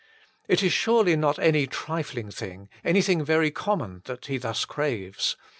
It 0.47 0.63
is 0.63 0.73
surely 0.73 1.15
not 1.15 1.37
any 1.37 1.67
trilling 1.67 2.31
thing, 2.31 2.69
anything 2.83 3.23
very 3.23 3.51
common, 3.51 4.01
that 4.05 4.25
he 4.25 4.39
thus 4.39 4.65
craves. 4.65 5.37